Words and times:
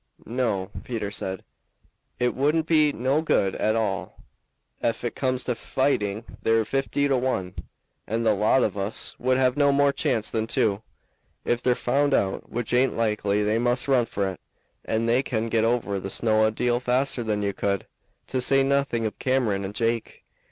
"No," 0.25 0.71
Peter 0.83 1.11
said. 1.11 1.43
"It 2.19 2.33
wouldn't 2.33 2.65
be 2.65 2.91
no 2.91 3.21
good 3.21 3.53
at 3.57 3.75
all. 3.75 4.23
Ef 4.81 5.03
it 5.03 5.13
comes 5.13 5.43
to 5.43 5.53
fighting 5.53 6.23
they're 6.41 6.65
fifty 6.65 7.07
to 7.07 7.15
one, 7.15 7.53
and 8.07 8.25
the 8.25 8.33
lot 8.33 8.63
of 8.63 8.75
us 8.75 9.13
would 9.19 9.37
have 9.37 9.55
no 9.57 9.71
more 9.71 9.93
chance 9.93 10.31
than 10.31 10.47
two. 10.47 10.81
If 11.45 11.61
they're 11.61 11.75
found 11.75 12.15
out, 12.15 12.49
which 12.49 12.73
aint 12.73 12.97
likely, 12.97 13.43
they 13.43 13.59
must 13.59 13.87
run 13.87 14.07
for 14.07 14.27
it, 14.31 14.39
and 14.83 15.07
they 15.07 15.21
can 15.21 15.49
get 15.49 15.65
over 15.65 15.99
the 15.99 16.09
snow 16.09 16.45
a 16.47 16.51
deal 16.51 16.79
faster 16.79 17.21
than 17.23 17.43
you 17.43 17.53
could, 17.53 17.85
to 18.25 18.41
say 18.41 18.63
nothing 18.63 19.05
of 19.05 19.19
Cameron 19.19 19.63
and 19.63 19.75
Jake. 19.75 20.23